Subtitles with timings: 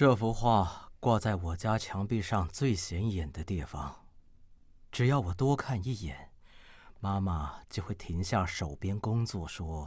[0.00, 3.96] 这幅画挂在我家墙壁上最显眼的地方，
[4.90, 6.30] 只要我多看一眼，
[7.00, 9.86] 妈妈就会停下手边工作说：“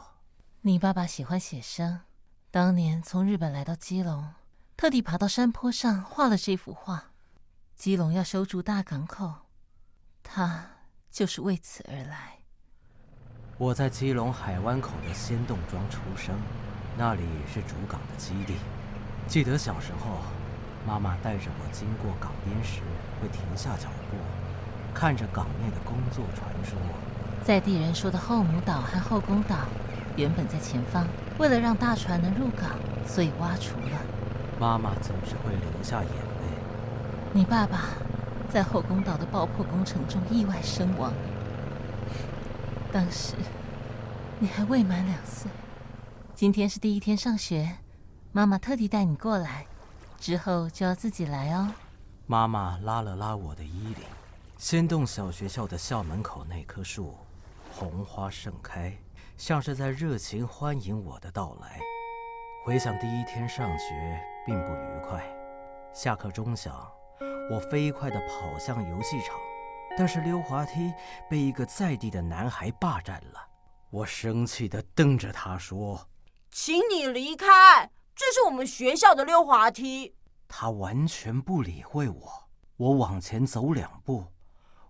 [0.62, 2.02] 你爸爸喜欢写生，
[2.52, 4.32] 当年从日本来到基隆，
[4.76, 7.10] 特地爬到山坡上画了这幅画。
[7.74, 9.34] 基隆要修筑大港口，
[10.22, 10.70] 他
[11.10, 12.38] 就是为此而来。”
[13.58, 16.40] 我在基隆海湾口的仙洞庄出生，
[16.96, 18.54] 那里是主港的基地。
[19.26, 20.18] 记得小时候，
[20.86, 22.80] 妈妈带着我经过港边时，
[23.20, 24.16] 会停下脚步，
[24.94, 26.78] 看着港内的工作传说。
[27.42, 29.56] 在地人说的后母岛和后宫岛，
[30.16, 31.06] 原本在前方，
[31.38, 32.70] 为了让大船能入港，
[33.06, 34.00] 所以挖除了。
[34.60, 36.58] 妈妈总是会流下眼泪。
[37.32, 37.88] 你爸爸
[38.48, 41.12] 在后宫岛的爆破工程中意外身亡。
[42.92, 43.34] 当时
[44.38, 45.50] 你还未满两岁，
[46.34, 47.78] 今天是第一天上学，
[48.36, 49.64] 妈妈特地带你过来，
[50.18, 51.72] 之后就要自己来哦。
[52.26, 54.04] 妈妈拉了拉我的衣领，
[54.58, 57.16] 仙洞小学校的校门口那棵树，
[57.72, 58.92] 红花盛开，
[59.36, 61.78] 像是在热情欢迎我的到来。
[62.64, 65.24] 回想第一天上学并不愉快，
[65.94, 66.74] 下课钟响，
[67.52, 69.36] 我飞快地跑向游戏场。
[69.96, 70.92] 但是溜滑梯
[71.30, 73.46] 被一个在地的男孩霸占了，
[73.90, 76.08] 我生气地瞪着他说
[76.50, 80.14] ：“请你离开，这是我们学校的溜滑梯。”
[80.48, 82.44] 他完全不理会我。
[82.76, 84.24] 我往前走两步，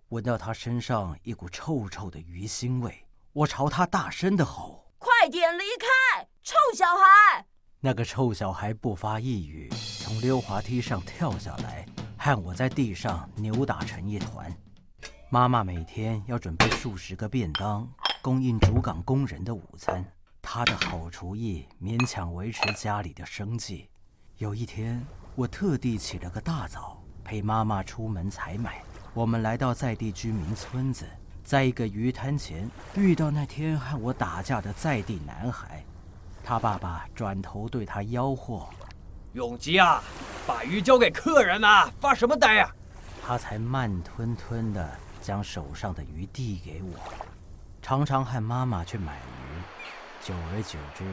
[0.08, 7.46] 闻到他身上一股臭臭的鱼腥味，我朝他大声的吼：“快点离开，臭小孩！”
[7.80, 9.70] 那个臭小孩不发一语，
[10.02, 11.86] 从溜滑梯上跳下来，
[12.16, 14.50] 和我在地上扭打成一团。
[15.28, 17.86] 妈妈每天要准备数十个便当，
[18.22, 20.02] 供应主港工人的午餐。
[20.46, 23.88] 他的好厨艺勉强维持家里的生计。
[24.36, 28.82] 有一天，我特地起了个大早，陪妈妈出门采买。
[29.14, 31.06] 我们来到在地居民村子，
[31.42, 35.82] 在一个鱼摊前遇到那天和我打架的在地男孩。
[36.44, 38.68] 他爸爸转头对他吆喝
[39.32, 40.04] ：“永吉啊，
[40.46, 42.70] 把鱼交给客人啊，发什么呆啊？”
[43.26, 44.98] 他才慢吞吞的。
[45.22, 46.98] 将手上的鱼递给我，
[47.80, 49.18] 常常和妈妈去买。
[50.24, 51.04] 久而久之，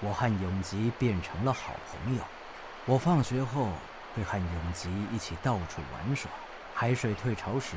[0.00, 2.22] 我和永吉变成了好朋友。
[2.84, 3.70] 我放学后
[4.14, 6.30] 会和永吉一起到处玩耍。
[6.74, 7.74] 海水退潮时，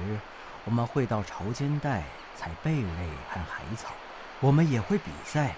[0.66, 2.04] 我们会到潮间带
[2.36, 3.94] 采贝类和海草。
[4.42, 5.56] 我们也会比赛，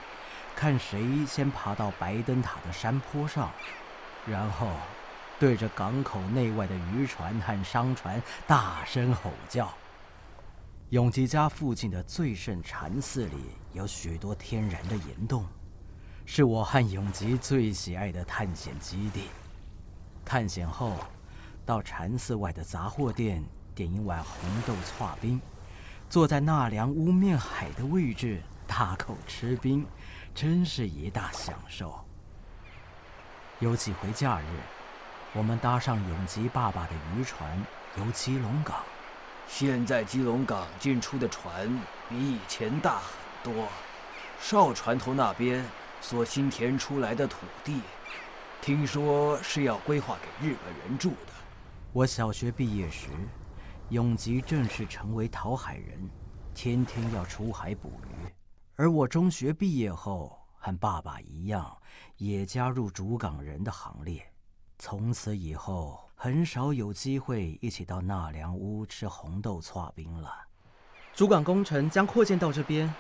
[0.56, 3.50] 看谁先爬到白灯塔的山坡上，
[4.28, 4.68] 然后
[5.40, 9.74] 对着港口内外的渔船和商船大声吼叫。
[10.92, 13.34] 永吉家附近的最胜禅寺里
[13.74, 15.44] 有许多天然的岩洞，
[16.28, 19.24] 是我和永吉最喜爱的探险基地。
[20.24, 20.94] 探险后，
[21.66, 23.44] 到禅寺外的杂货店
[23.74, 25.42] 点一碗红豆剉冰，
[26.08, 29.84] 坐在纳凉屋面海的位置，大口吃冰，
[30.36, 32.00] 真是一大享受。
[33.60, 34.46] 有几回假日，
[35.34, 37.60] 我们搭上永吉爸爸的渔船，
[37.98, 38.78] 游基隆港。
[39.48, 41.68] 现在基隆港进出的船
[42.10, 43.68] 比以前大很多，
[44.40, 45.66] 哨船头那边
[46.02, 47.82] 所新填出来的土地，
[48.62, 51.34] 听说是要规划给日本人住的。
[51.94, 53.08] 我小学毕业时，
[53.90, 56.10] 永吉正式成为讨海人，
[56.54, 58.34] 天天要出海捕鱼。
[58.76, 61.78] 而我中学毕业后，和爸爸一样，
[62.18, 64.22] 也加入主港人的行列。
[64.78, 70.34] 从此以后，很少有机会一起到纳凉屋吃红豆剉冰了。
[71.14, 72.92] 主港工程将扩建到这边，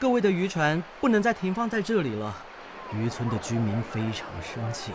[0.00, 2.34] 各位的渔船不能再停放在这里了。
[2.94, 4.92] 渔村的居民非常生气，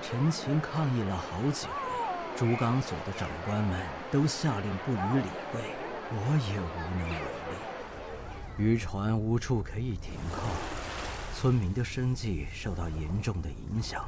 [0.00, 1.72] 陈情抗议了好几回，
[2.36, 5.60] 主港所的长官们都下令不予理会，
[6.10, 7.58] 我也无能为力。
[8.58, 10.42] 渔船无处可以停靠，
[11.34, 14.04] 村民的生计受到严重的影响。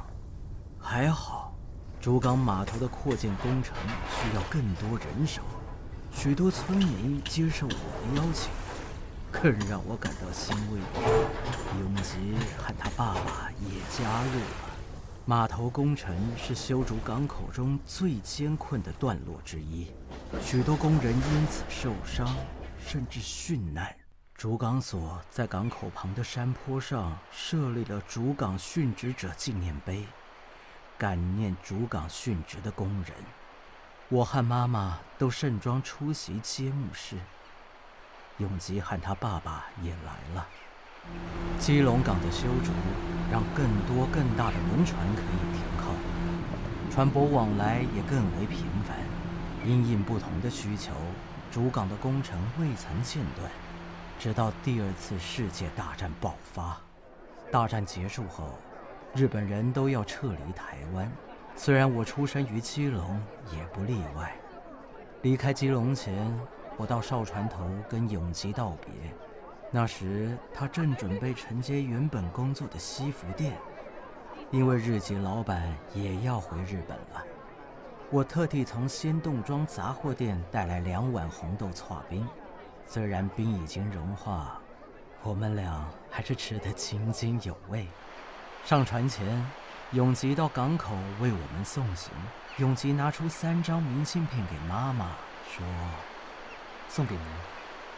[0.79, 1.53] 还好，
[2.01, 3.75] 竹港码头的扩建工程
[4.09, 5.41] 需要更多人手，
[6.13, 8.49] 许多村民接受我的邀请。
[9.31, 11.09] 更让我感到欣慰的，
[11.81, 14.69] 永吉和他爸爸也加入了。
[15.25, 19.91] 码头工程是修筑港口中最艰困的段落之一，
[20.41, 22.27] 许多工人因此受伤，
[22.79, 23.95] 甚至殉难。
[24.33, 30.07] 竹港所在港口旁的山坡上设立了竹港殉职者纪念碑。
[30.99, 33.15] 感念主港殉职的工人，
[34.09, 37.15] 我和妈妈都盛装出席揭幕式。
[38.37, 40.45] 永吉和他爸爸也来了。
[41.57, 42.73] 基隆港的修筑，
[43.31, 45.93] 让更多更大的轮船可以停靠。
[46.91, 48.97] 船舶往来也更为频繁。
[49.65, 50.91] 因应不同的需求，
[51.49, 53.49] 主港的工程未曾间断，
[54.19, 56.77] 直到第二次世界大战爆发。
[57.49, 58.59] 大战结束后，
[59.15, 61.11] 日本人都要撤离台湾，
[61.55, 63.19] 虽然我出生于基隆，
[63.51, 64.33] 也不例外。
[65.23, 66.31] 离开基隆前，
[66.77, 68.89] 我到哨船头跟永吉道别。
[69.71, 73.57] 那时他正准备承接原本工作的西服店，
[74.51, 77.23] 因为日籍老板也要回日本了。
[78.11, 82.25] 我特地从仙洞庄杂货店带来两碗红豆剉冰，
[82.85, 84.61] 虽然冰已经融化。
[85.23, 87.85] 我们俩还是吃得津津有味。
[88.65, 89.43] 上船前，
[89.91, 92.11] 永吉到港口为我们送行。
[92.57, 95.07] 永吉拿出三张明信片给妈妈，
[95.51, 95.65] 说
[96.87, 97.23] ：“送给您，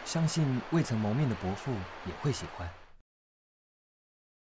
[0.06, 1.74] 相信未曾谋面的伯父
[2.06, 2.70] 也会喜欢。”